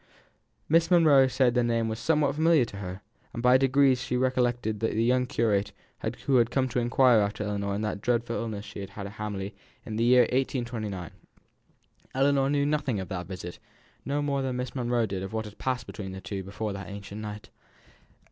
[0.67, 3.03] Miss Monro said that the name was somehow familiar to her,
[3.35, 5.73] and by degrees she recollected the young curate
[6.25, 9.11] who had come to inquire after Ellinor in that dreadful illness she had had at
[9.19, 9.53] Hamley
[9.85, 11.11] in the year 1829.
[12.15, 13.59] Ellinor knew nothing of that visit;
[14.03, 16.87] no more than Miss Monro did of what had passed between the two before that
[16.87, 17.49] anxious night.